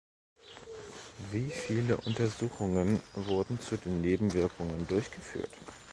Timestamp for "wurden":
3.13-3.59